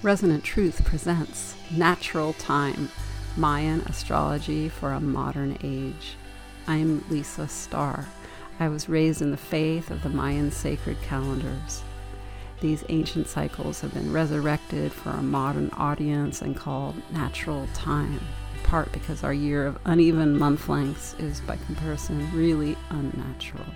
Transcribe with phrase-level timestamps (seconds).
[0.00, 2.88] Resonant Truth presents Natural Time
[3.36, 6.14] Mayan Astrology for a Modern Age.
[6.68, 8.06] I'm Lisa Starr.
[8.60, 11.82] I was raised in the faith of the Mayan sacred calendars.
[12.60, 18.20] These ancient cycles have been resurrected for a modern audience and called natural time,
[18.54, 23.66] in part because our year of uneven month lengths is, by comparison, really unnatural.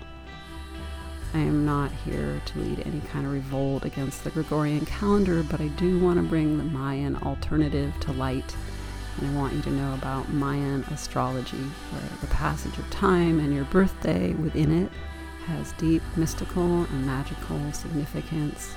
[1.35, 5.59] I am not here to lead any kind of revolt against the Gregorian calendar, but
[5.59, 8.55] I do want to bring the Mayan alternative to light.
[9.17, 13.51] And I want you to know about Mayan astrology, where the passage of time and
[13.51, 14.91] your birthday within it
[15.47, 18.75] has deep mystical and magical significance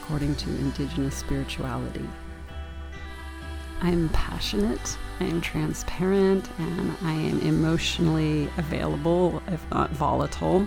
[0.00, 2.08] according to indigenous spirituality.
[3.82, 10.66] I am passionate, I am transparent, and I am emotionally available, if not volatile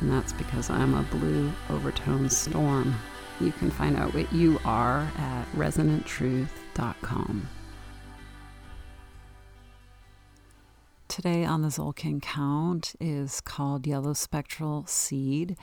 [0.00, 2.94] and that's because I'm a blue overtone storm.
[3.40, 7.48] You can find out what you are at resonanttruth.com.
[11.08, 15.56] Today on the Tzolkin Count is called Yellow Spectral Seed,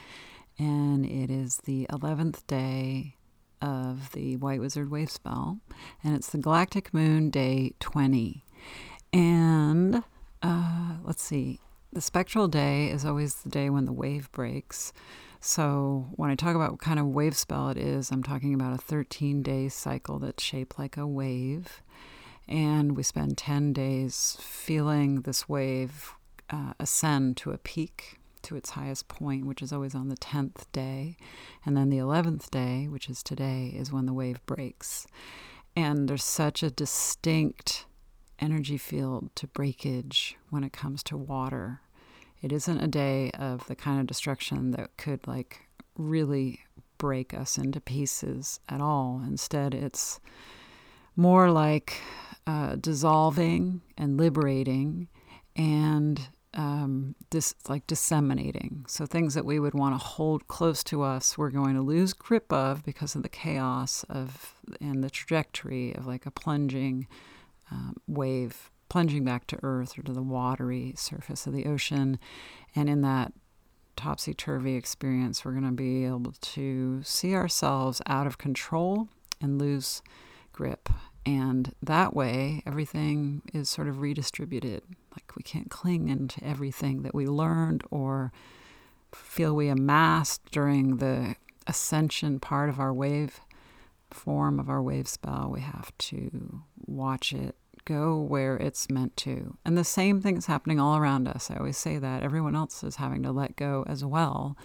[0.57, 3.17] and it is the 11th day
[3.61, 5.59] of the White Wizard Wave Spell,
[6.03, 8.43] and it's the Galactic Moon Day 20.
[9.13, 10.03] And
[10.41, 11.59] uh, let's see,
[11.93, 14.93] the spectral day is always the day when the wave breaks.
[15.39, 18.73] So when I talk about what kind of wave spell it is, I'm talking about
[18.73, 21.81] a 13 day cycle that's shaped like a wave.
[22.47, 26.15] And we spend 10 days feeling this wave
[26.49, 30.65] uh, ascend to a peak, to its highest point, which is always on the 10th
[30.71, 31.15] day.
[31.65, 35.07] And then the 11th day, which is today, is when the wave breaks.
[35.75, 37.85] And there's such a distinct
[38.39, 41.81] energy field to breakage when it comes to water.
[42.41, 45.67] It isn't a day of the kind of destruction that could like
[45.97, 46.61] really
[46.97, 49.21] break us into pieces at all.
[49.25, 50.19] Instead, it's
[51.15, 52.01] more like
[52.47, 55.07] uh, dissolving and liberating
[55.55, 58.85] and um, dis- like disseminating.
[58.87, 62.13] So things that we would want to hold close to us, we're going to lose
[62.13, 67.07] grip of because of the chaos of and the trajectory of like a plunging
[67.73, 72.19] um, wave plunging back to earth or to the watery surface of the ocean.
[72.75, 73.33] And in that
[73.95, 79.07] topsy turvy experience, we're going to be able to see ourselves out of control
[79.41, 80.01] and lose
[80.51, 80.89] grip.
[81.25, 84.83] And that way, everything is sort of redistributed.
[85.11, 88.31] Like we can't cling into everything that we learned or
[89.13, 91.35] feel we amassed during the
[91.65, 93.39] ascension part of our wave
[94.11, 95.49] form of our wave spell.
[95.51, 97.55] We have to watch it
[97.85, 99.57] go where it's meant to.
[99.65, 101.51] And the same thing is happening all around us.
[101.51, 102.23] I always say that.
[102.23, 104.57] Everyone else is having to let go as well.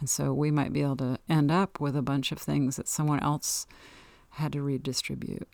[0.00, 2.88] And so we might be able to end up with a bunch of things that
[2.88, 3.66] someone else
[4.30, 5.48] had to redistribute.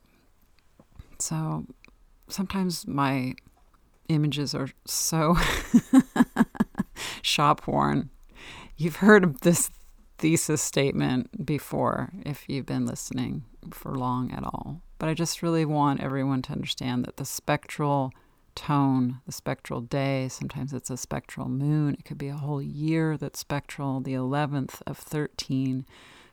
[1.18, 1.66] So
[2.28, 3.34] sometimes my
[4.08, 5.36] images are so
[7.22, 8.10] shop worn.
[8.76, 9.70] You've heard this
[10.18, 14.82] thesis statement before if you've been listening for long at all.
[14.98, 18.12] But I just really want everyone to understand that the spectral
[18.54, 23.16] tone, the spectral day, sometimes it's a spectral moon, it could be a whole year
[23.16, 25.86] that's spectral, the 11th of 13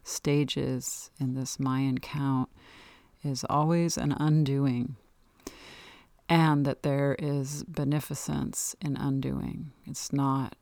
[0.03, 2.49] stages in this Mayan count
[3.23, 4.95] is always an undoing.
[6.29, 9.71] And that there is beneficence in undoing.
[9.85, 10.57] It's not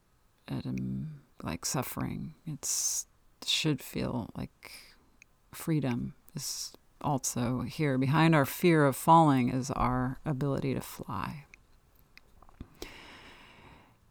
[0.47, 2.35] um, like suffering.
[2.45, 3.07] It's
[3.43, 4.71] should feel like
[5.53, 7.97] freedom is also here.
[7.97, 11.45] Behind our fear of falling is our ability to fly.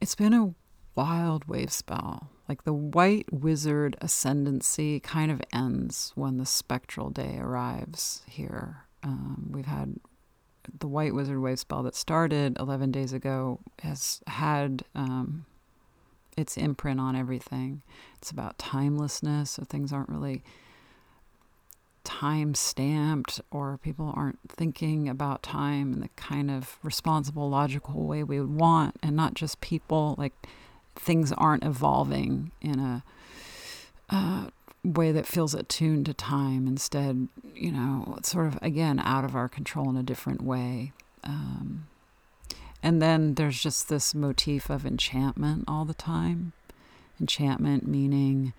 [0.01, 0.55] It's been a
[0.95, 2.31] wild wave spell.
[2.49, 8.85] Like the white wizard ascendancy kind of ends when the spectral day arrives here.
[9.03, 9.97] Um, we've had
[10.79, 15.47] the white wizard wave spell that started 11 days ago has had um,
[16.37, 17.83] its imprint on everything.
[18.17, 20.43] It's about timelessness, so things aren't really
[22.05, 28.23] time stamped or people aren't thinking about time in the kind of responsible, logical way
[28.23, 30.15] we would want, and not just people.
[30.19, 30.35] Like
[30.95, 33.03] things aren't evolving in a
[34.11, 34.49] uh,
[34.85, 36.67] way that feels attuned to time.
[36.67, 40.93] Instead, you know, it's sort of again out of our control in a different way.
[41.25, 41.87] Um,
[42.83, 46.53] and then there's just this motif of enchantment all the time.
[47.19, 48.53] Enchantment meaning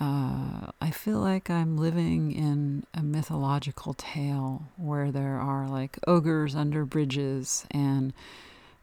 [0.00, 6.54] uh, I feel like I'm living in a mythological tale where there are like ogres
[6.54, 8.12] under bridges and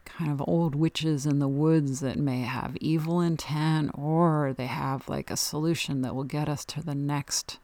[0.03, 5.07] kind of old witches in the woods that may have evil intent or they have
[5.07, 7.59] like a solution that will get us to the next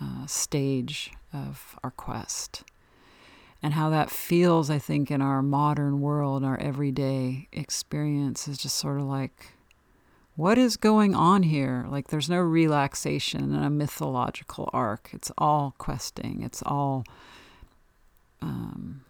[0.00, 2.64] uh, stage of our quest.
[3.62, 8.76] And how that feels, I think, in our modern world, our everyday experience is just
[8.76, 9.55] sort of like,
[10.36, 11.86] what is going on here?
[11.88, 15.10] Like, there's no relaxation in a mythological arc.
[15.12, 17.04] It's all questing, it's all
[18.42, 19.04] um,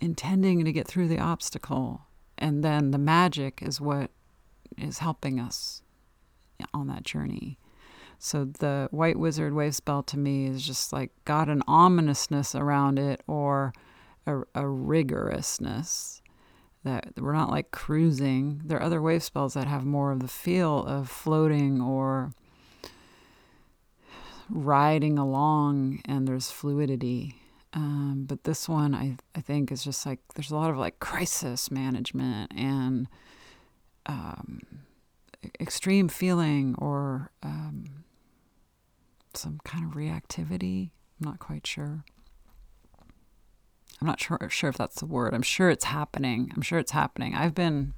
[0.00, 2.02] intending to get through the obstacle.
[2.36, 4.10] And then the magic is what
[4.78, 5.82] is helping us
[6.72, 7.58] on that journey.
[8.18, 12.98] So the White Wizard wave spell to me is just like got an ominousness around
[12.98, 13.72] it or
[14.26, 16.20] a, a rigorousness
[16.84, 18.62] that we're not like cruising.
[18.64, 22.32] There are other wave spells that have more of the feel of floating or
[24.48, 27.36] riding along and there's fluidity.
[27.72, 30.98] Um, but this one, I, I think, is just like there's a lot of like
[30.98, 33.06] crisis management and
[34.06, 34.60] um,
[35.60, 38.04] extreme feeling or um,
[39.34, 40.90] some kind of reactivity.
[41.20, 42.04] I'm not quite sure.
[44.00, 45.34] I'm not sure, sure if that's the word.
[45.34, 46.50] I'm sure it's happening.
[46.54, 47.34] I'm sure it's happening.
[47.34, 47.92] I've been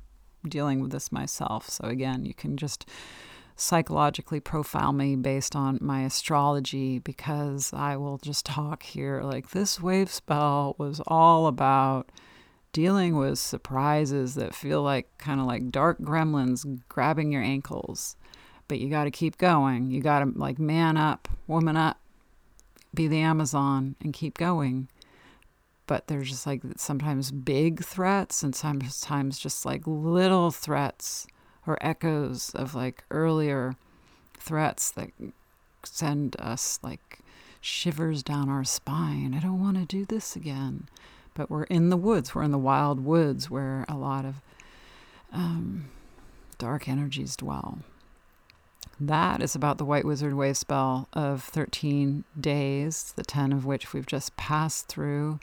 [0.48, 1.68] dealing with this myself.
[1.68, 2.88] So, again, you can just
[3.54, 9.80] psychologically profile me based on my astrology because I will just talk here like this
[9.80, 12.10] wave spell was all about
[12.72, 18.16] dealing with surprises that feel like kind of like dark gremlins grabbing your ankles.
[18.66, 19.90] But you got to keep going.
[19.90, 22.00] You got to like man up, woman up,
[22.94, 24.88] be the Amazon and keep going.
[25.92, 31.26] But there's just like sometimes big threats and sometimes just like little threats
[31.66, 33.76] or echoes of like earlier
[34.38, 35.10] threats that
[35.84, 37.18] send us like
[37.60, 39.34] shivers down our spine.
[39.34, 40.88] I don't want to do this again.
[41.34, 42.34] But we're in the woods.
[42.34, 44.36] We're in the wild woods where a lot of
[45.30, 45.90] um,
[46.56, 47.80] dark energies dwell.
[48.98, 53.92] That is about the White Wizard Wave spell of 13 days, the 10 of which
[53.92, 55.38] we've just passed through.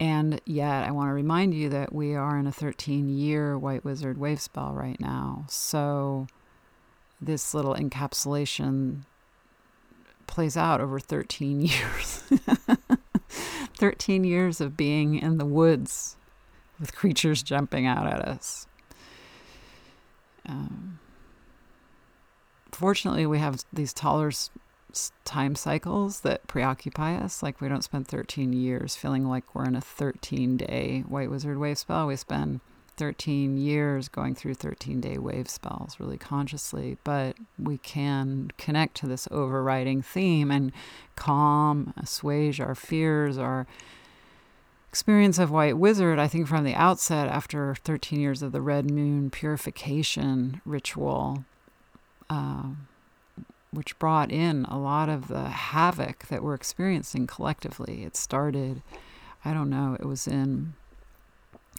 [0.00, 3.84] And yet, I want to remind you that we are in a 13 year White
[3.84, 5.44] Wizard wave spell right now.
[5.48, 6.26] So,
[7.20, 9.04] this little encapsulation
[10.26, 12.24] plays out over 13 years.
[13.76, 16.16] 13 years of being in the woods
[16.80, 18.66] with creatures jumping out at us.
[20.46, 20.98] Um,
[22.72, 24.30] fortunately, we have these taller
[25.24, 27.42] time cycles that preoccupy us.
[27.42, 31.58] Like we don't spend 13 years feeling like we're in a 13 day White Wizard
[31.58, 32.06] wave spell.
[32.06, 32.60] We spend
[32.96, 39.06] 13 years going through 13 day wave spells really consciously, but we can connect to
[39.06, 40.72] this overriding theme and
[41.16, 43.66] calm, assuage our fears, our
[44.88, 46.20] experience of White Wizard.
[46.20, 51.44] I think from the outset, after 13 years of the Red Moon purification ritual,
[52.30, 52.66] uh,
[53.74, 58.04] which brought in a lot of the havoc that we're experiencing collectively.
[58.04, 58.82] It started,
[59.44, 60.74] I don't know, it was in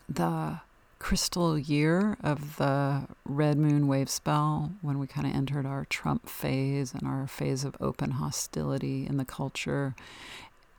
[0.08, 0.60] the
[1.00, 6.28] crystal year of the red moon wave spell when we kind of entered our Trump
[6.28, 9.96] phase and our phase of open hostility in the culture,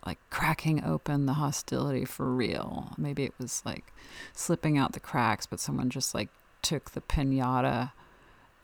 [0.04, 2.92] like cracking open the hostility for real.
[2.96, 3.92] Maybe it was like
[4.32, 6.30] slipping out the cracks, but someone just like
[6.62, 7.92] took the pinata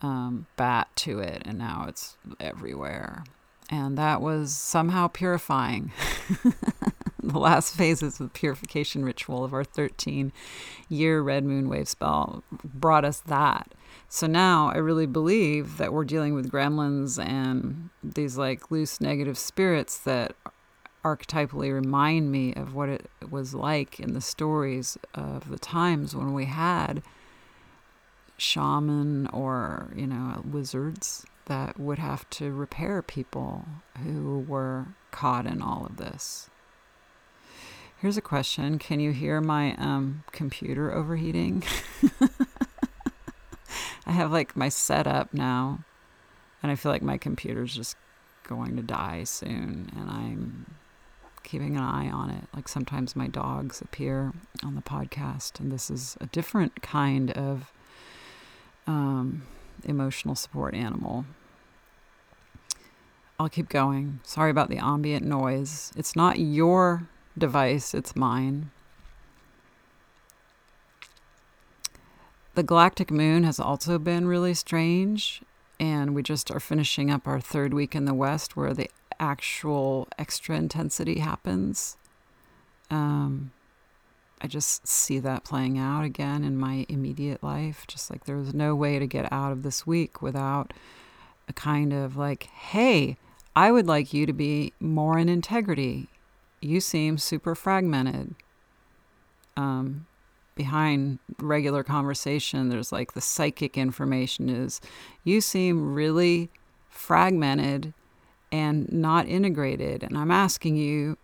[0.02, 3.24] um, bat to it, and now it's everywhere.
[3.70, 5.92] And that was somehow purifying.
[7.22, 10.32] the last phases of the purification ritual of our 13
[10.88, 13.74] year red moon wave spell brought us that.
[14.08, 19.38] So now I really believe that we're dealing with gremlins and these like loose negative
[19.38, 20.34] spirits that
[21.04, 26.32] archetypally remind me of what it was like in the stories of the times when
[26.32, 27.02] we had
[28.42, 33.64] shaman or, you know, wizards that would have to repair people
[34.02, 36.50] who were caught in all of this.
[37.98, 41.62] Here's a question Can you hear my um, computer overheating?
[44.06, 45.84] I have like my setup now,
[46.62, 47.96] and I feel like my computer's just
[48.42, 50.74] going to die soon, and I'm
[51.44, 52.44] keeping an eye on it.
[52.54, 54.32] Like sometimes my dogs appear
[54.64, 57.72] on the podcast, and this is a different kind of
[58.86, 59.42] um,
[59.84, 61.24] emotional support animal.
[63.38, 64.20] I'll keep going.
[64.22, 65.92] Sorry about the ambient noise.
[65.96, 68.70] It's not your device, it's mine.
[72.54, 75.42] The galactic moon has also been really strange,
[75.80, 80.06] and we just are finishing up our third week in the West where the actual
[80.18, 81.96] extra intensity happens.
[82.90, 83.52] Um,
[84.42, 87.86] I just see that playing out again in my immediate life.
[87.86, 90.72] Just like there was no way to get out of this week without
[91.48, 93.16] a kind of like, hey,
[93.54, 96.08] I would like you to be more in integrity.
[96.60, 98.34] You seem super fragmented.
[99.56, 100.06] Um,
[100.56, 104.80] behind regular conversation, there's like the psychic information is
[105.22, 106.50] you seem really
[106.88, 107.94] fragmented
[108.50, 110.02] and not integrated.
[110.02, 111.16] And I'm asking you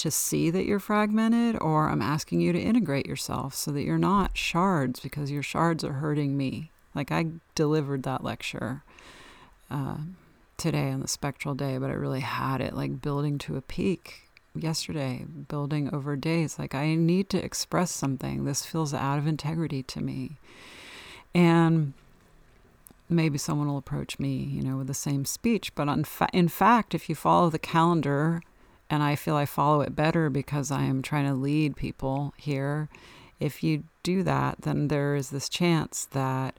[0.00, 3.98] to see that you're fragmented, or I'm asking you to integrate yourself so that you're
[3.98, 6.70] not shards because your shards are hurting me.
[6.94, 8.82] Like I delivered that lecture
[9.70, 9.98] uh,
[10.56, 14.30] today on the spectral day, but I really had it like building to a peak
[14.54, 16.58] yesterday, building over days.
[16.58, 18.44] Like I need to express something.
[18.44, 20.38] This feels out of integrity to me.
[21.34, 21.92] And
[23.10, 25.74] maybe someone will approach me, you know, with the same speech.
[25.74, 28.40] But fa- in fact, if you follow the calendar,
[28.90, 32.88] and I feel I follow it better because I am trying to lead people here.
[33.38, 36.58] If you do that, then there is this chance that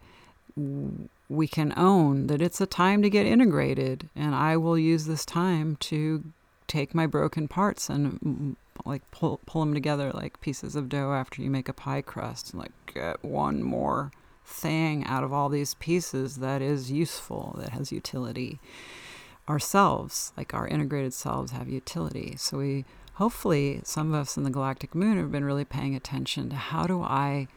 [1.30, 5.26] we can own that it's a time to get integrated, and I will use this
[5.26, 6.24] time to
[6.68, 11.42] take my broken parts and like pull pull them together like pieces of dough after
[11.42, 14.12] you make a pie crust, and like get one more
[14.46, 18.60] thing out of all these pieces that is useful, that has utility
[19.50, 22.36] ourselves, like our integrated selves, have utility.
[22.38, 26.50] So we hopefully some of us in the galactic moon have been really paying attention
[26.50, 27.48] to how do I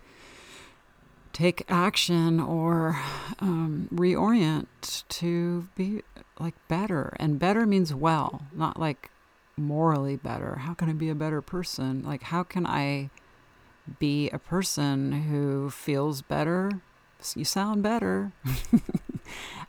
[1.33, 3.01] take action or
[3.41, 6.03] um, reorient to be
[6.39, 7.17] like better.
[7.19, 9.11] And better means well, not like
[9.57, 10.57] morally better.
[10.57, 12.03] How can I be a better person?
[12.05, 13.11] Like, how can I
[13.99, 16.71] be a person who feels better?
[17.35, 18.33] You sound better.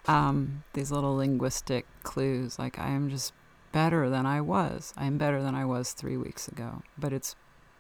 [0.08, 2.60] um, these little linguistic clues.
[2.60, 3.34] Like I am just
[3.72, 4.94] better than I was.
[4.98, 6.82] I am better than I was three weeks ago.
[6.98, 7.36] But it's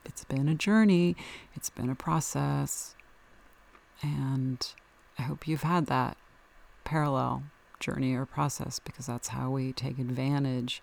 [0.05, 1.15] it's been a journey.
[1.55, 2.95] It's been a process,
[4.01, 4.65] and
[5.17, 6.17] I hope you've had that
[6.83, 7.43] parallel
[7.79, 10.81] journey or process because that's how we take advantage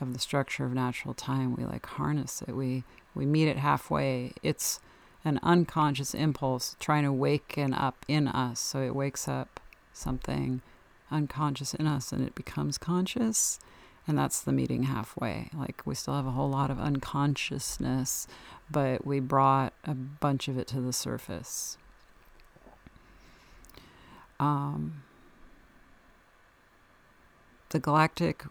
[0.00, 1.54] of the structure of natural time.
[1.56, 2.54] We like harness it.
[2.54, 4.32] We we meet it halfway.
[4.42, 4.80] It's
[5.24, 8.60] an unconscious impulse trying to waken up in us.
[8.60, 9.60] So it wakes up
[9.96, 10.62] something
[11.10, 13.58] unconscious in us and it becomes conscious.
[14.08, 15.50] And that's the meeting halfway.
[15.52, 18.28] Like we still have a whole lot of unconsciousness,
[18.70, 21.76] but we brought a bunch of it to the surface.
[24.38, 25.02] Um,
[27.70, 28.44] the galactic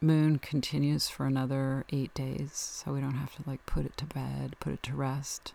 [0.00, 4.06] moon continues for another eight days, so we don't have to like put it to
[4.06, 5.52] bed, put it to rest.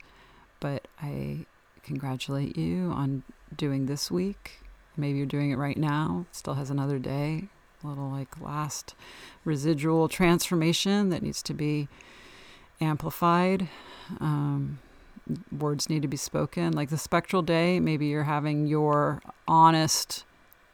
[0.60, 1.46] But I
[1.82, 3.24] congratulate you on
[3.56, 4.60] doing this week
[5.00, 7.46] Maybe you're doing it right now, still has another day,
[7.84, 8.96] a little like last
[9.46, 11.88] residual transformation that needs to be
[12.82, 13.70] amplified.
[14.20, 14.80] Um,
[15.58, 16.74] words need to be spoken.
[16.74, 20.26] Like the spectral day, maybe you're having your honest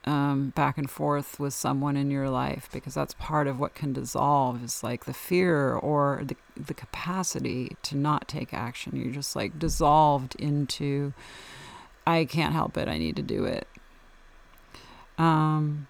[0.06, 3.92] um, back and forth with someone in your life because that's part of what can
[3.92, 8.96] dissolve is like the fear or the, the capacity to not take action.
[8.96, 11.12] You're just like dissolved into,
[12.06, 13.66] I can't help it, I need to do it.
[15.18, 15.86] Um,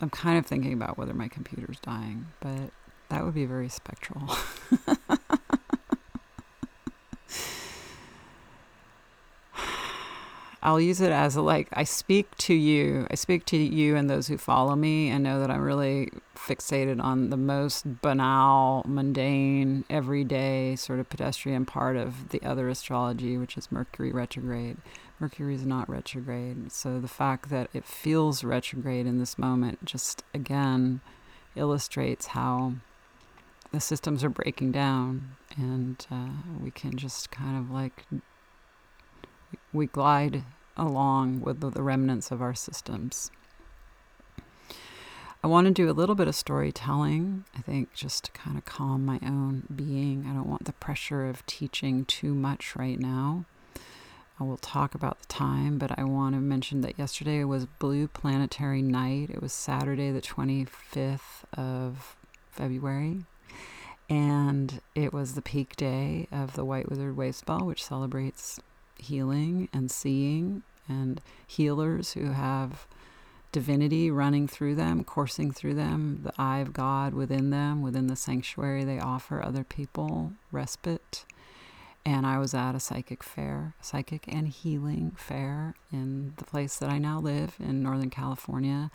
[0.00, 2.70] I'm kind of thinking about whether my computer's dying, but
[3.08, 4.30] that would be very spectral.
[10.62, 13.06] I'll use it as a like I speak to you.
[13.10, 16.10] I speak to you and those who follow me and know that I'm really
[16.46, 23.36] fixated on the most banal, mundane, everyday sort of pedestrian part of the other astrology,
[23.36, 24.76] which is Mercury retrograde.
[25.18, 26.70] Mercury is not retrograde.
[26.70, 31.00] So the fact that it feels retrograde in this moment just again
[31.56, 32.74] illustrates how
[33.72, 36.28] the systems are breaking down and uh,
[36.62, 38.04] we can just kind of like
[39.72, 40.44] we glide
[40.76, 43.30] along with the, the remnants of our systems.
[45.46, 48.64] I want to do a little bit of storytelling, I think, just to kind of
[48.64, 50.26] calm my own being.
[50.28, 53.44] I don't want the pressure of teaching too much right now.
[54.40, 58.08] I will talk about the time, but I want to mention that yesterday was Blue
[58.08, 59.30] Planetary Night.
[59.30, 62.16] It was Saturday, the 25th of
[62.50, 63.22] February,
[64.10, 68.58] and it was the peak day of the White Wizard Wave Spell, which celebrates
[68.98, 72.88] healing and seeing and healers who have
[73.52, 78.16] divinity running through them, coursing through them, the eye of God within them, within the
[78.16, 81.24] sanctuary they offer other people respite.
[82.04, 86.88] And I was at a psychic fair, psychic and healing fair in the place that
[86.88, 88.90] I now live in Northern California.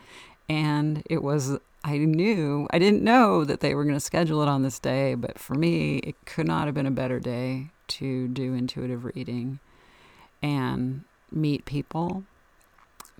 [0.47, 4.47] And it was, I knew, I didn't know that they were going to schedule it
[4.47, 8.29] on this day, but for me, it could not have been a better day to
[8.29, 9.59] do intuitive reading
[10.41, 12.23] and meet people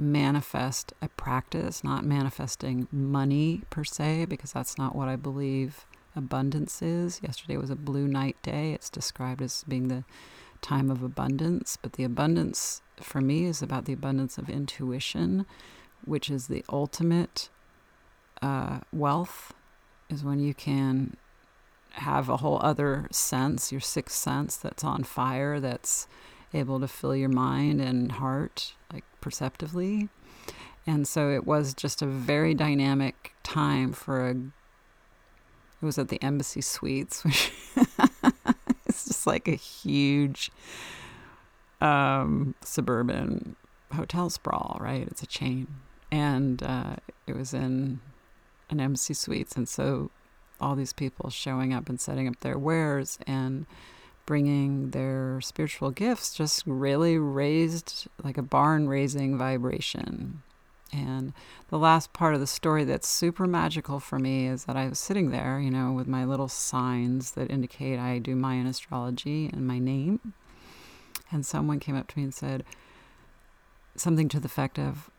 [0.02, 6.82] manifest a practice, not manifesting money per se, because that's not what I believe abundance
[6.82, 7.22] is.
[7.24, 8.74] Yesterday was a blue night day.
[8.74, 10.04] It's described as being the
[10.62, 15.46] time of abundance, but the abundance for me is about the abundance of intuition,
[16.06, 17.50] which is the ultimate
[18.42, 19.54] uh, wealth,
[20.10, 21.16] is when you can
[21.94, 26.08] have a whole other sense, your sixth sense that's on fire, that's
[26.54, 30.10] able to fill your mind and heart, like perceptively.
[30.86, 34.32] And so it was just a very dynamic time for a.
[34.32, 37.52] It was at the Embassy Suites, which
[38.86, 40.52] it's just like a huge
[41.80, 43.56] um, suburban
[43.94, 45.08] hotel sprawl, right?
[45.08, 45.68] It's a chain.
[46.12, 48.00] And uh, it was in
[48.70, 49.56] an Embassy Suites.
[49.56, 50.12] And so
[50.60, 53.66] all these people showing up and setting up their wares and
[54.32, 60.42] bringing their spiritual gifts just really raised like a barn raising vibration.
[60.94, 61.34] And
[61.68, 65.00] the last part of the story that's super magical for me is that I was
[65.00, 69.68] sitting there, you know, with my little signs that indicate I do Mayan astrology and
[69.68, 70.34] my name.
[71.30, 72.64] And someone came up to me and said
[73.98, 75.10] something to the effect of,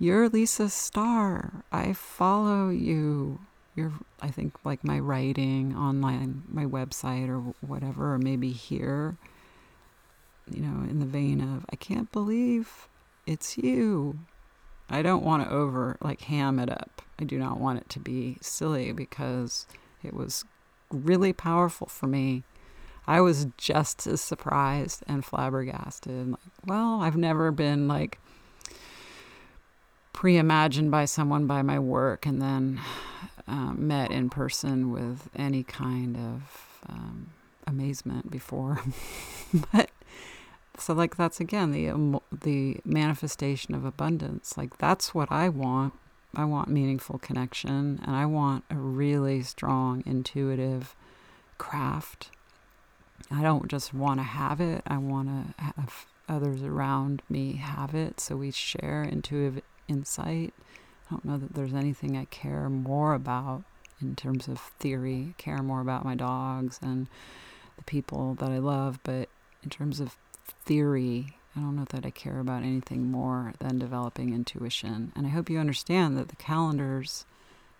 [0.00, 1.62] You're Lisa Starr.
[1.70, 3.38] I follow you
[3.74, 9.16] your I think like my writing online, my website or whatever, or maybe here,
[10.50, 12.88] you know, in the vein of I can't believe
[13.26, 14.18] it's you.
[14.90, 17.02] I don't want to over like ham it up.
[17.18, 19.66] I do not want it to be silly because
[20.02, 20.44] it was
[20.90, 22.44] really powerful for me.
[23.06, 26.32] I was just as surprised and flabbergasted.
[26.32, 28.18] Like, well, I've never been like
[30.12, 32.80] pre-imagined by someone by my work and then
[33.52, 37.28] um, met in person with any kind of um,
[37.66, 38.80] amazement before.
[39.72, 39.90] but
[40.78, 44.56] so like that's again the um, the manifestation of abundance.
[44.56, 45.92] Like that's what I want.
[46.34, 50.96] I want meaningful connection and I want a really strong intuitive
[51.58, 52.30] craft.
[53.30, 54.82] I don't just want to have it.
[54.86, 60.54] I want to have others around me have it so we share intuitive insight
[61.12, 63.64] I don't know that there's anything I care more about
[64.00, 65.34] in terms of theory.
[65.38, 67.06] I care more about my dogs and
[67.76, 69.28] the people that I love, but
[69.62, 70.16] in terms of
[70.64, 75.12] theory, I don't know that I care about anything more than developing intuition.
[75.14, 77.26] And I hope you understand that the calendars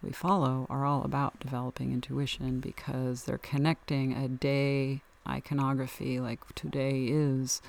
[0.03, 7.07] we follow are all about developing intuition because they're connecting a day iconography like today
[7.07, 7.62] is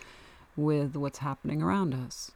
[0.57, 2.31] with what's happening around us.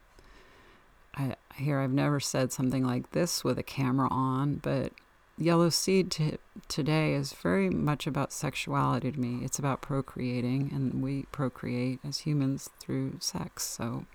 [1.14, 4.92] I here I've never said something like this with a camera on, but
[5.36, 9.44] Yellow Seed today is very much about sexuality to me.
[9.44, 13.62] It's about procreating, and we procreate as humans through sex.
[13.64, 14.06] So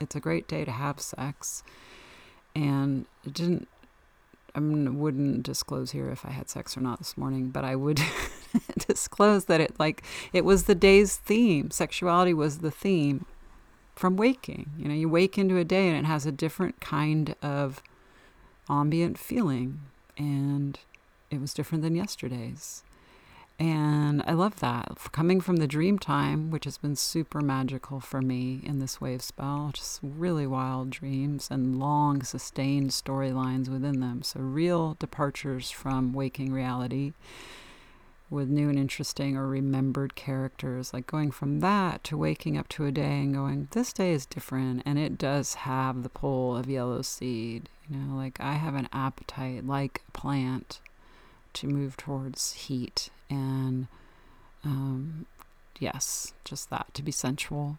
[0.00, 1.64] it's a great day to have sex.
[2.54, 3.66] And it didn't,
[4.54, 7.74] I mean, wouldn't disclose here if I had sex or not this morning, but I
[7.74, 8.00] would
[8.86, 11.70] disclose that it like it was the day's theme.
[11.72, 13.24] Sexuality was the theme
[13.94, 14.70] from waking.
[14.78, 17.82] You know, you wake into a day and it has a different kind of
[18.68, 19.80] ambient feeling.
[20.16, 20.78] And
[21.30, 22.82] it was different than yesterday's.
[23.58, 24.98] And I love that.
[25.12, 29.22] Coming from the dream time, which has been super magical for me in this wave
[29.22, 34.22] spell, just really wild dreams and long, sustained storylines within them.
[34.22, 37.12] So, real departures from waking reality
[38.32, 40.92] with new and interesting or remembered characters.
[40.92, 44.24] Like going from that to waking up to a day and going, this day is
[44.24, 44.82] different.
[44.86, 47.68] And it does have the pull of yellow seed.
[47.88, 50.80] You know, like I have an appetite, like a plant,
[51.52, 53.10] to move towards heat.
[53.28, 53.86] And
[54.64, 55.26] um,
[55.78, 57.78] yes, just that, to be sensual.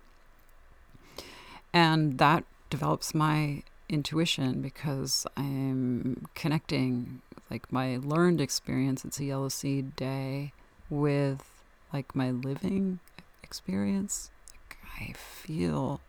[1.73, 7.21] And that develops my intuition because I'm connecting
[7.53, 10.51] like my learned experience it's a yellow seed day
[10.89, 11.63] with
[11.93, 12.99] like my living
[13.43, 14.31] experience
[14.69, 16.01] like i feel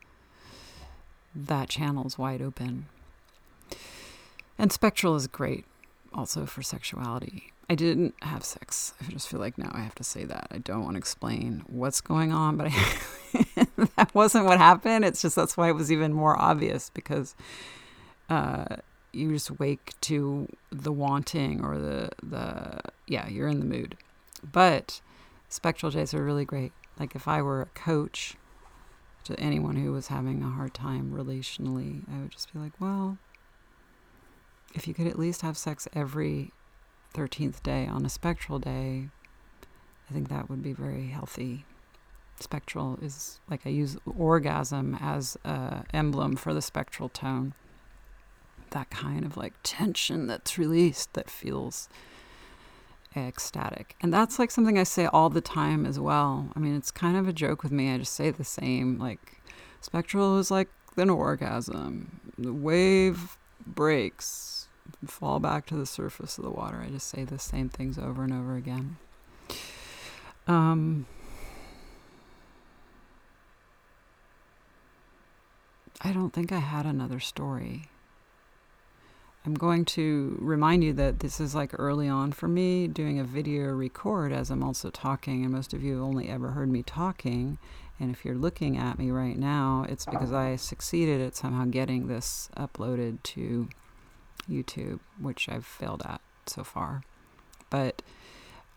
[1.35, 2.87] that channel's wide open.
[4.59, 5.64] And spectral is great
[6.12, 7.52] also for sexuality.
[7.68, 8.94] I didn't have sex.
[9.00, 10.48] I just feel like now i have to say that.
[10.50, 15.04] I don't want to explain what's going on but I, that wasn't what happened.
[15.04, 17.35] It's just that's why it was even more obvious because
[18.30, 18.76] uh,
[19.14, 23.96] you just wake to the wanting or the the yeah you're in the mood.
[24.42, 25.00] But
[25.48, 26.72] spectral days are really great.
[26.98, 28.37] Like if i were a coach
[29.24, 33.16] to anyone who was having a hard time relationally i would just be like well
[34.74, 36.53] if you could at least have sex every
[37.14, 39.09] 13th day on a spectral day
[40.11, 41.64] i think that would be very healthy.
[42.40, 47.55] Spectral is like I use orgasm as a emblem for the spectral tone.
[48.74, 51.88] That kind of like tension that's released that feels
[53.16, 53.94] ecstatic.
[54.00, 56.48] And that's like something I say all the time as well.
[56.56, 57.94] I mean, it's kind of a joke with me.
[57.94, 58.98] I just say the same.
[58.98, 59.40] Like,
[59.80, 62.20] spectral is like an orgasm.
[62.37, 64.68] The wave breaks,
[65.06, 66.82] fall back to the surface of the water.
[66.84, 68.96] I just say the same things over and over again.
[70.48, 71.06] Um,
[76.00, 77.88] I don't think I had another story.
[79.46, 83.24] I'm going to remind you that this is like early on for me doing a
[83.24, 86.83] video record as I'm also talking, and most of you have only ever heard me
[86.83, 87.59] talking.
[88.00, 92.09] And if you're looking at me right now, it's because I succeeded at somehow getting
[92.09, 93.68] this uploaded to
[94.50, 97.02] YouTube, which I've failed at so far.
[97.68, 98.02] But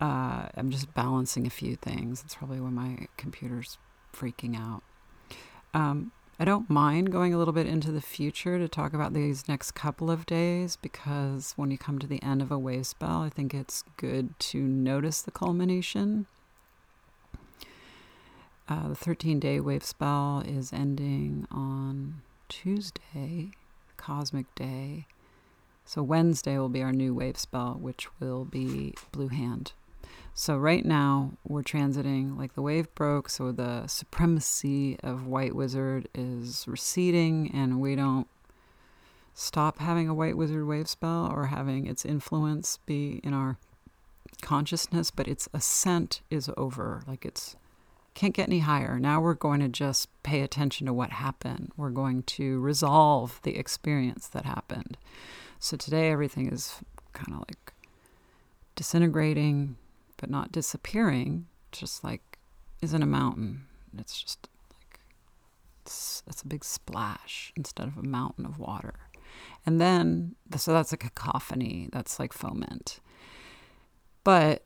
[0.02, 2.22] uh, I'm just balancing a few things.
[2.24, 3.78] It's probably when my computer's
[4.14, 4.82] freaking out.
[5.72, 9.48] Um, I don't mind going a little bit into the future to talk about these
[9.48, 13.22] next couple of days because when you come to the end of a wave spell,
[13.22, 16.26] I think it's good to notice the culmination.
[18.68, 23.50] Uh, the 13 day wave spell is ending on Tuesday,
[23.96, 25.06] Cosmic Day.
[25.84, 29.72] So Wednesday will be our new wave spell, which will be Blue Hand.
[30.34, 36.08] So right now we're transiting like the wave broke, so the supremacy of White Wizard
[36.14, 38.28] is receding, and we don't
[39.34, 43.56] stop having a White Wizard wave spell or having its influence be in our
[44.40, 47.02] consciousness, but its ascent is over.
[47.06, 47.56] Like it's
[48.14, 48.98] can't get any higher.
[48.98, 51.70] Now we're going to just pay attention to what happened.
[51.76, 54.96] We're going to resolve the experience that happened.
[55.60, 56.80] So today everything is
[57.12, 57.72] kind of like
[58.74, 59.76] disintegrating,
[60.18, 62.38] but not disappearing, just like
[62.82, 63.62] isn't a mountain.
[63.96, 65.00] It's just like
[65.82, 68.94] it's, it's a big splash instead of a mountain of water.
[69.64, 73.00] And then, so that's a cacophony, that's like foment.
[74.24, 74.64] But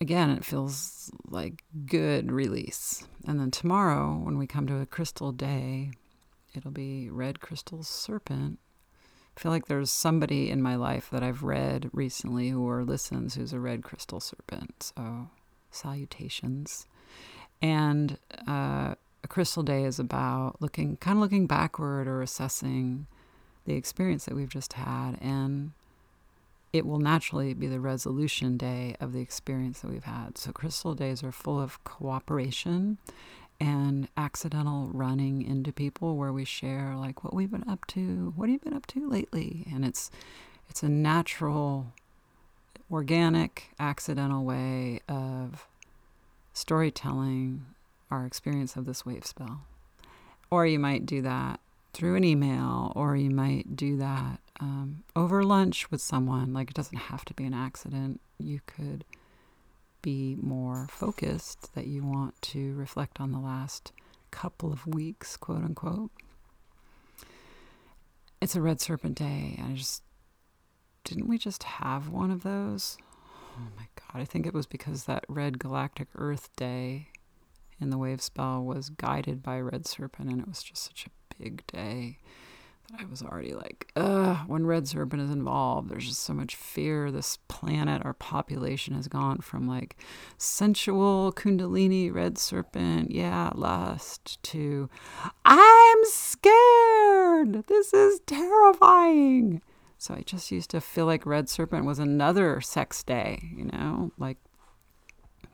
[0.00, 3.06] again, it feels like good release.
[3.26, 5.90] And then tomorrow, when we come to a crystal day,
[6.54, 8.58] it'll be red crystal serpent
[9.36, 13.34] I feel like there's somebody in my life that I've read recently who or listens
[13.34, 14.92] who's a red crystal serpent.
[14.96, 15.28] So,
[15.70, 16.86] salutations.
[17.60, 18.18] And
[18.48, 23.06] uh, a crystal day is about looking, kind of looking backward or assessing
[23.66, 25.18] the experience that we've just had.
[25.20, 25.72] And
[26.72, 30.38] it will naturally be the resolution day of the experience that we've had.
[30.38, 32.96] So, crystal days are full of cooperation
[33.60, 38.32] and accidental running into people where we share like what we've been up to?
[38.36, 39.66] What have you been up to lately?
[39.72, 40.10] And it's
[40.68, 41.92] it's a natural
[42.90, 45.66] organic accidental way of
[46.52, 47.66] storytelling
[48.10, 49.62] our experience of this wave spell.
[50.50, 51.60] Or you might do that
[51.92, 56.52] through an email or you might do that um, over lunch with someone.
[56.52, 58.20] Like it doesn't have to be an accident.
[58.38, 59.04] You could
[60.06, 63.90] be more focused, that you want to reflect on the last
[64.30, 66.12] couple of weeks, quote unquote.
[68.40, 69.56] It's a red serpent day.
[69.58, 70.04] And I just
[71.02, 72.98] didn't we just have one of those?
[73.58, 77.08] Oh my god, I think it was because that red galactic earth day
[77.80, 81.42] in the wave spell was guided by red serpent and it was just such a
[81.42, 82.18] big day.
[82.98, 87.10] I was already like, ugh, when Red Serpent is involved, there's just so much fear.
[87.10, 89.96] This planet, our population has gone from like
[90.38, 94.88] sensual Kundalini Red Serpent, yeah, lust, to
[95.44, 97.66] I'm scared.
[97.66, 99.62] This is terrifying.
[99.98, 104.12] So I just used to feel like Red Serpent was another sex day, you know?
[104.18, 104.36] Like,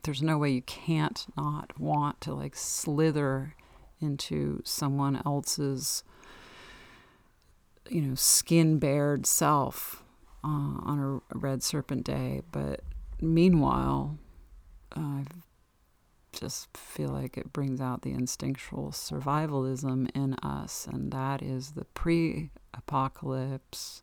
[0.03, 3.55] there's no way you can't not want to like slither
[4.01, 6.03] into someone else's
[7.89, 10.03] you know, skin bared self
[10.43, 12.41] uh, on a, red serpent day.
[12.51, 12.81] But
[13.21, 14.17] meanwhile,
[14.95, 15.23] I
[16.31, 21.85] just feel like it brings out the instinctual survivalism in us, and that is the
[21.85, 24.01] pre apocalypse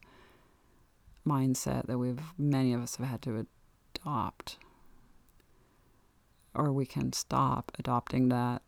[1.26, 3.46] mindset that we've many of us have had to
[3.94, 4.58] adopt.
[6.54, 8.62] Or we can stop adopting that,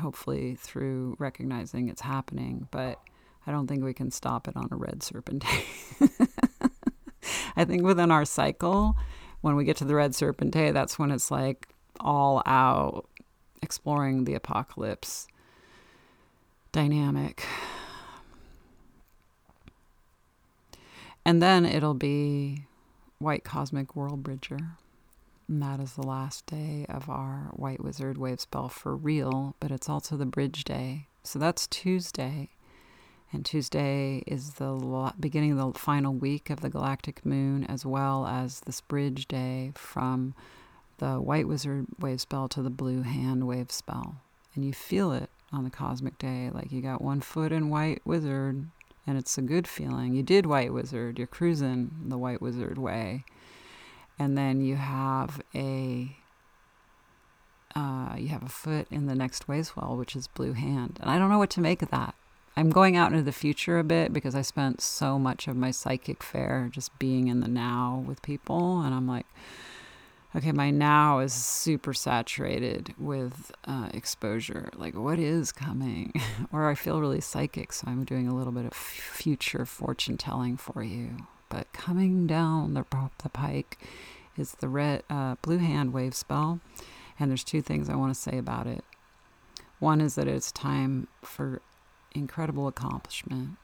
[0.00, 2.66] hopefully, through recognizing it's happening.
[2.72, 3.00] But
[3.46, 6.08] I don't think we can stop it on a red serpent day.
[7.56, 8.96] I think within our cycle,
[9.40, 11.68] when we get to the red serpent day, that's when it's like
[12.00, 13.06] all out
[13.62, 15.26] exploring the apocalypse
[16.72, 17.46] dynamic.
[21.24, 22.66] And then it'll be
[23.18, 24.76] White Cosmic World Bridger.
[25.48, 29.70] And that is the last day of our White Wizard wave spell for real, but
[29.70, 31.06] it's also the bridge day.
[31.22, 32.50] So that's Tuesday.
[33.34, 38.28] And Tuesday is the beginning of the final week of the galactic moon, as well
[38.28, 40.34] as this bridge day from
[40.98, 44.18] the White Wizard wave spell to the Blue Hand wave spell.
[44.54, 46.48] And you feel it on the cosmic day.
[46.54, 48.68] Like you got one foot in White Wizard,
[49.04, 50.14] and it's a good feeling.
[50.14, 53.24] You did White Wizard, you're cruising the White Wizard way.
[54.16, 56.16] And then you have a
[57.74, 61.00] uh, you have a foot in the next wave swell, which is blue hand.
[61.00, 62.14] And I don't know what to make of that.
[62.56, 65.72] I'm going out into the future a bit because I spent so much of my
[65.72, 68.80] psychic fair just being in the now with people.
[68.80, 69.26] And I'm like,
[70.36, 74.70] okay, my now is super saturated with uh, exposure.
[74.76, 76.12] Like, what is coming?
[76.52, 80.56] or I feel really psychic, so I'm doing a little bit of future fortune telling
[80.56, 81.26] for you.
[81.48, 82.84] But coming down the,
[83.22, 83.78] the pike
[84.36, 86.60] is the red uh, blue hand wave spell,
[87.18, 88.84] and there's two things I want to say about it.
[89.78, 91.60] One is that it's time for
[92.14, 93.56] incredible accomplishment,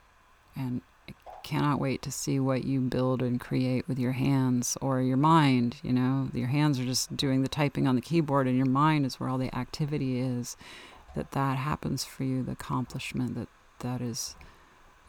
[0.55, 5.01] and I cannot wait to see what you build and create with your hands or
[5.01, 5.77] your mind.
[5.81, 9.05] You know, your hands are just doing the typing on the keyboard, and your mind
[9.05, 10.57] is where all the activity is.
[11.15, 14.35] That that happens for you, the accomplishment that that is,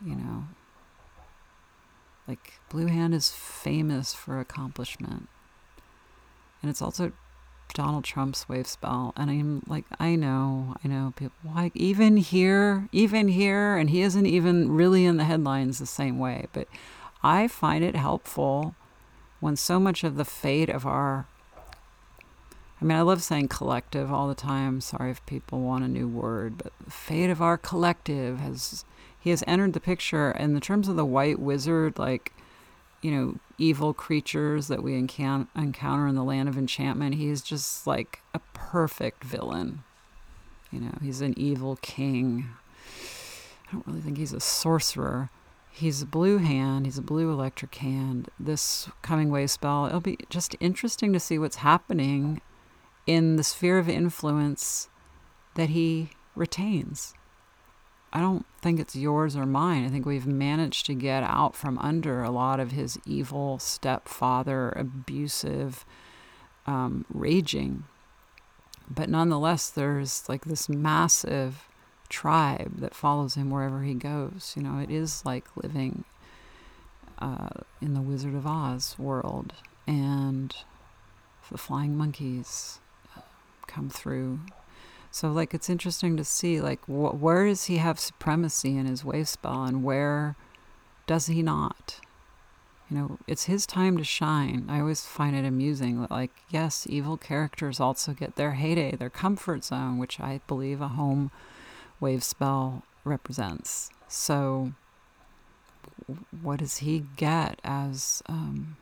[0.05, 0.45] you know,
[2.27, 5.29] like Blue Hand is famous for accomplishment,
[6.61, 7.13] and it's also
[7.73, 9.13] Donald Trump's wave spell.
[9.17, 14.03] And I'm like, I know, I know people like even here, even here, and he
[14.03, 16.47] isn't even really in the headlines the same way.
[16.53, 16.69] But
[17.23, 18.75] I find it helpful
[19.41, 21.27] when so much of the fate of our
[22.81, 24.81] I mean, I love saying collective all the time.
[24.81, 28.85] Sorry if people want a new word, but the fate of our collective has
[29.21, 32.33] he has entered the picture in the terms of the white wizard, like
[33.03, 37.17] you know, evil creatures that we encan- encounter in the land of enchantment.
[37.17, 39.83] He is just like a perfect villain.
[40.71, 42.49] You know, he's an evil king.
[43.69, 45.31] I don't really think he's a sorcerer.
[45.71, 48.29] He's a blue hand, he's a blue electric hand.
[48.39, 52.43] This coming wave spell, it'll be just interesting to see what's happening
[53.07, 54.91] in the sphere of influence
[55.55, 57.15] that he retains.
[58.13, 59.85] I don't think it's yours or mine.
[59.85, 64.71] I think we've managed to get out from under a lot of his evil stepfather,
[64.71, 65.85] abusive,
[66.67, 67.85] um, raging.
[68.91, 71.69] But nonetheless, there's like this massive
[72.11, 74.53] tribe that follows him wherever he goes.
[74.57, 76.05] You know, it is like living
[77.19, 77.49] uh,
[77.81, 79.55] in the Wizard of Oz world.
[79.87, 80.55] And
[81.51, 82.79] the flying monkeys
[83.67, 84.41] come through
[85.13, 89.05] so like it's interesting to see like wh- where does he have supremacy in his
[89.05, 90.37] wave spell and where
[91.07, 92.01] does he not?
[92.91, 94.67] You know, it's his time to shine.
[94.71, 99.11] I always find it amusing that like yes, evil characters also get their heyday, their
[99.11, 101.31] comfort zone, which I believe a home
[102.01, 103.91] wave spell represents.
[104.09, 104.73] So
[106.41, 108.79] what does he get as um,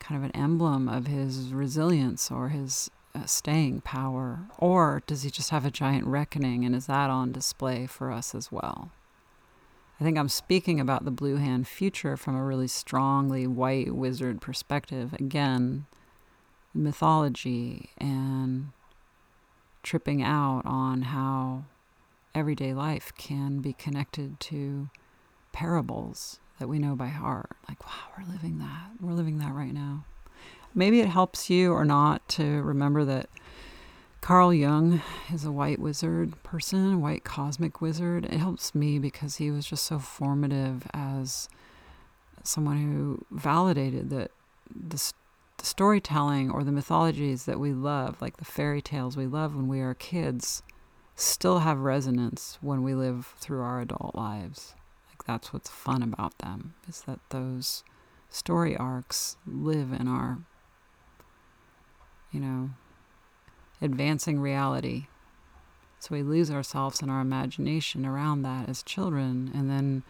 [0.00, 2.90] kind of an emblem of his resilience or his
[3.26, 4.48] staying power?
[4.58, 8.34] Or does he just have a giant reckoning and is that on display for us
[8.34, 8.90] as well?
[10.00, 14.40] I think I'm speaking about the Blue Hand future from a really strongly white wizard
[14.40, 15.14] perspective.
[15.14, 15.86] Again,
[16.74, 18.72] mythology and
[19.82, 21.64] tripping out on how
[22.34, 24.90] everyday life can be connected to
[25.52, 27.56] parables that we know by heart.
[27.68, 28.90] Like, wow, we're living that.
[29.00, 30.04] We're living that right now
[30.76, 33.28] maybe it helps you or not to remember that
[34.20, 38.26] Carl Jung is a white wizard person, a white cosmic wizard.
[38.26, 41.48] It helps me because he was just so formative as
[42.42, 44.30] someone who validated that
[44.68, 45.12] the,
[45.56, 49.68] the storytelling or the mythologies that we love, like the fairy tales we love when
[49.68, 50.62] we are kids,
[51.14, 54.74] still have resonance when we live through our adult lives.
[55.08, 57.84] Like that's what's fun about them is that those
[58.28, 60.40] story arcs live in our
[62.36, 62.70] you know,
[63.80, 65.06] advancing reality.
[65.98, 70.02] So we lose ourselves in our imagination around that as children, and then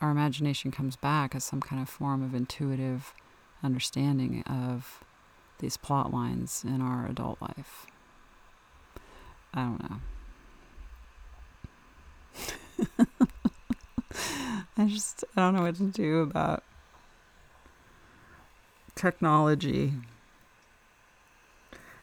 [0.00, 3.12] our imagination comes back as some kind of form of intuitive
[3.62, 5.04] understanding of
[5.58, 7.84] these plot lines in our adult life.
[9.52, 10.00] I don't know.
[14.78, 16.64] I just I don't know what to do about
[18.94, 19.92] technology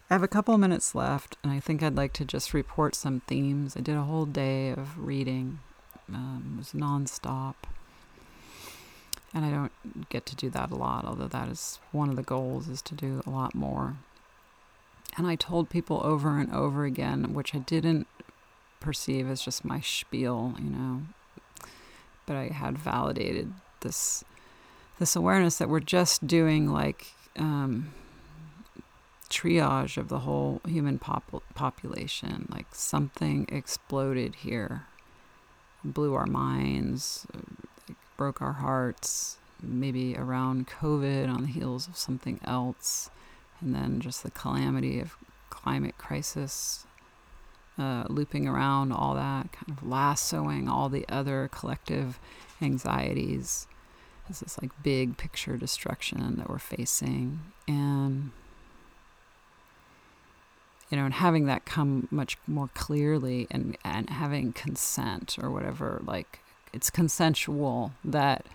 [0.09, 3.21] I have a couple minutes left, and I think I'd like to just report some
[3.27, 3.77] themes.
[3.77, 5.59] I did a whole day of reading,
[6.11, 7.53] um, it was nonstop.
[9.31, 12.23] and I don't get to do that a lot, although that is one of the
[12.23, 13.97] goals is to do a lot more.
[15.15, 18.07] And I told people over and over again, which I didn't
[18.79, 21.01] perceive as just my spiel, you know,
[22.25, 24.23] but I had validated this
[24.97, 27.93] this awareness that we're just doing like um,
[29.29, 32.47] triage of the whole human pop- population.
[32.51, 34.85] Like something exploded here,
[35.83, 37.27] blew our minds,
[38.17, 39.37] broke our hearts.
[39.61, 43.09] Maybe around COVID, on the heels of something else,
[43.59, 45.17] and then just the calamity of
[45.49, 46.85] climate crisis
[47.77, 52.19] uh, looping around all that, kind of lassoing all the other collective
[52.61, 53.67] anxieties
[54.37, 57.39] this like big picture destruction that we're facing.
[57.67, 58.31] And
[60.89, 66.01] you know, and having that come much more clearly and, and having consent or whatever,
[66.05, 66.39] like
[66.73, 68.45] it's consensual that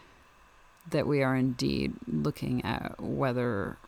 [0.90, 3.78] that we are indeed looking at whether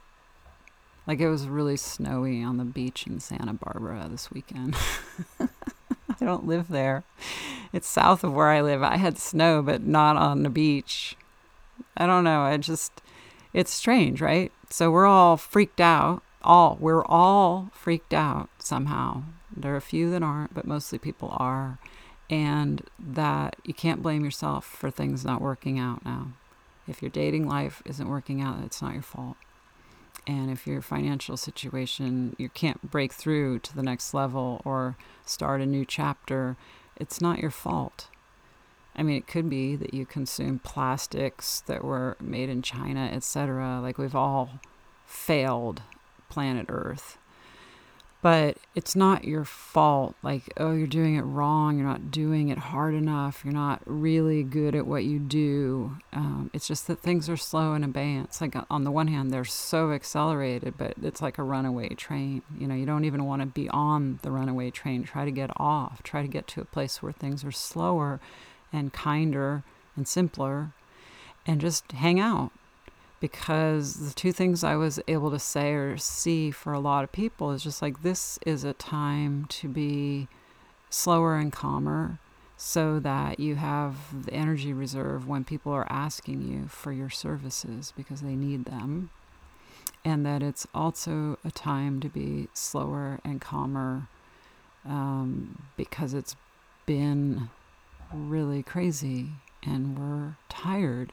[1.07, 4.75] like it was really snowy on the beach in Santa Barbara this weekend.
[5.41, 7.05] I don't live there.
[7.73, 8.83] It's south of where I live.
[8.83, 11.17] I had snow, but not on the beach.
[11.97, 12.41] I don't know.
[12.41, 13.03] I just,
[13.53, 14.51] it's strange, right?
[14.71, 16.23] So we're all freaked out.
[16.47, 19.25] All, we're all freaked out somehow.
[19.55, 21.79] There are a few that aren't, but mostly people are.
[22.31, 26.33] And that you can't blame yourself for things not working out now.
[26.89, 29.37] If your dating life isn't working out, it's not your fault
[30.27, 35.61] and if your financial situation you can't break through to the next level or start
[35.61, 36.57] a new chapter
[36.97, 38.09] it's not your fault
[38.97, 43.81] i mean it could be that you consume plastics that were made in china etc
[43.81, 44.61] like we've all
[45.05, 45.83] failed
[46.29, 47.19] planet earth
[48.27, 50.17] but it's not your fault.
[50.21, 51.79] Like, oh, you're doing it wrong.
[51.79, 53.43] You're not doing it hard enough.
[53.45, 55.97] You're not really good at what you do.
[56.13, 58.41] Um, it's just that things are slow in abeyance.
[58.41, 62.43] Like, on the one hand, they're so accelerated, but it's like a runaway train.
[62.59, 65.05] You know, you don't even want to be on the runaway train.
[65.05, 66.03] Try to get off.
[66.03, 68.19] Try to get to a place where things are slower
[68.73, 69.63] and kinder
[69.95, 70.73] and simpler
[71.47, 72.51] and just hang out
[73.21, 77.13] because the two things I was able to say or see for a lot of
[77.13, 80.29] people is just like this is a time to be
[80.91, 82.19] slower and calmer
[82.57, 87.93] so that you have the energy reserve when people are asking you for your services
[87.97, 89.11] because they need them.
[90.05, 94.09] And that it's also a time to be slower and calmer
[94.85, 96.37] um, because it's
[96.87, 97.51] been
[98.15, 99.31] really crazy
[99.63, 101.13] and we're tired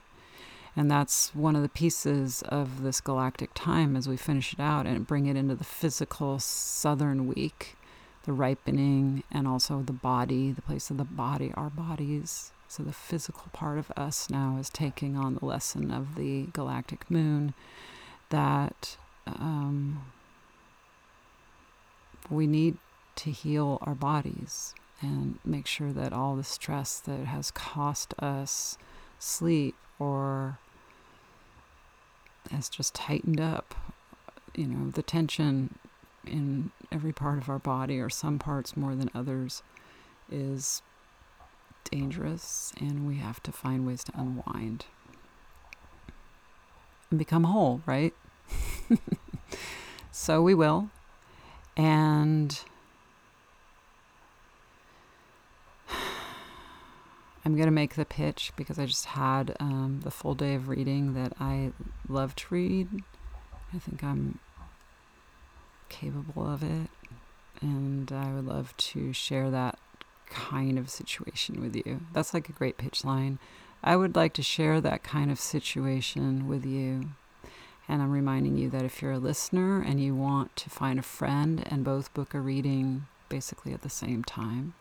[0.75, 4.85] and that's one of the pieces of this galactic time as we finish it out
[4.87, 7.77] and bring it into the physical southern week,
[8.25, 12.51] the ripening, and also the body, the place of the body, our bodies.
[12.67, 17.09] So the physical part of us now is taking on the lesson of the galactic
[17.11, 17.53] moon
[18.29, 20.01] that um,
[22.31, 22.77] we need
[23.17, 28.77] to heal our bodies and make sure that all the stress that has cost us
[29.19, 30.57] sleep or
[32.51, 33.75] has just tightened up.
[34.55, 35.77] You know, the tension
[36.25, 39.63] in every part of our body, or some parts more than others,
[40.31, 40.81] is
[41.89, 44.85] dangerous, and we have to find ways to unwind
[47.13, 48.13] and become whole, right?
[50.11, 50.89] so we will.
[51.77, 52.59] And
[57.45, 60.69] I'm going to make the pitch because I just had um, the full day of
[60.69, 61.73] reading that I
[62.07, 62.87] love to read.
[63.73, 64.39] I think I'm
[65.89, 66.89] capable of it.
[67.61, 69.77] And I would love to share that
[70.29, 72.01] kind of situation with you.
[72.13, 73.39] That's like a great pitch line.
[73.83, 77.09] I would like to share that kind of situation with you.
[77.87, 81.03] And I'm reminding you that if you're a listener and you want to find a
[81.03, 84.73] friend and both book a reading basically at the same time,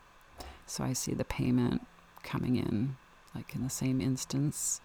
[0.66, 1.84] so I see the payment
[2.22, 2.96] coming in,
[3.34, 4.80] like in the same instance,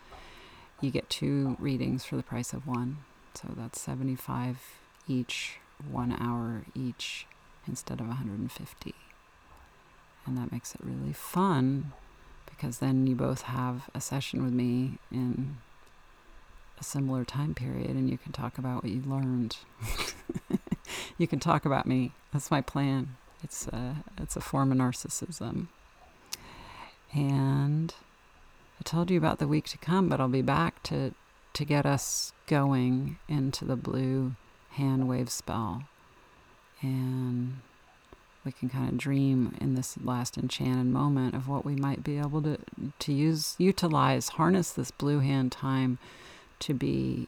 [0.81, 2.97] you get two readings for the price of one.
[3.33, 4.57] So that's 75
[5.07, 7.25] each, one hour each,
[7.67, 8.95] instead of 150.
[10.25, 11.93] And that makes it really fun
[12.45, 15.57] because then you both have a session with me in
[16.79, 19.57] a similar time period and you can talk about what you learned.
[21.17, 22.11] you can talk about me.
[22.33, 23.15] That's my plan.
[23.43, 25.67] It's a, it's a form of narcissism.
[27.13, 27.93] And
[28.79, 31.13] I told you about the week to come, but I'll be back to,
[31.53, 34.35] to get us going into the blue
[34.71, 35.83] hand wave spell.
[36.81, 37.61] And
[38.47, 42.17] we can kind of dream in this last enchanted moment of what we might be
[42.17, 42.57] able to
[42.97, 45.97] to use utilize harness this blue hand time
[46.59, 47.27] to be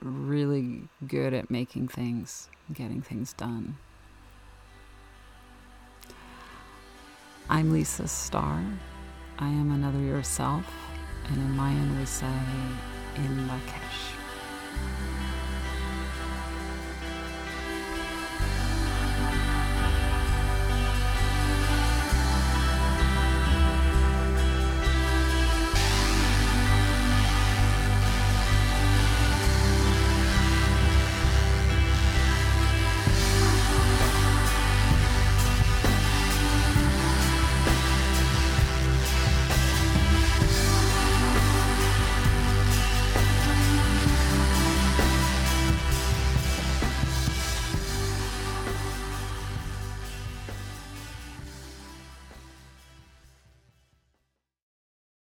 [0.00, 3.76] really good at making things getting things done
[7.50, 8.62] i'm lisa starr.
[9.38, 10.66] I am another yourself
[11.28, 12.26] and in mayan we say
[13.16, 14.12] in lakesh